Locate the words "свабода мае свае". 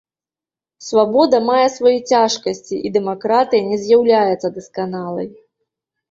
0.85-1.93